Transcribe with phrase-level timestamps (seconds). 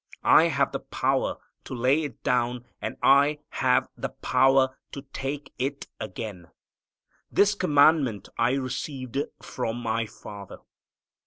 [0.23, 5.53] I have the power to lay it down, and I have the power to take
[5.59, 6.47] it again.
[7.31, 10.57] This commandment I received from My Father."